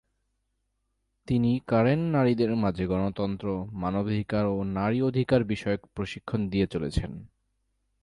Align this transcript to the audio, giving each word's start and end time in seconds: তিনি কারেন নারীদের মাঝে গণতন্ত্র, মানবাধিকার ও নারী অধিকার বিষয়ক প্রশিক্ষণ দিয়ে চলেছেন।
তিনি 1.27 1.59
কারেন 1.67 1.99
নারীদের 2.11 2.55
মাঝে 2.55 2.85
গণতন্ত্র, 2.87 3.47
মানবাধিকার 3.73 4.45
ও 4.45 4.63
নারী 4.71 5.01
অধিকার 5.01 5.43
বিষয়ক 5.43 5.81
প্রশিক্ষণ 5.93 6.49
দিয়ে 6.49 6.67
চলেছেন। 6.67 7.11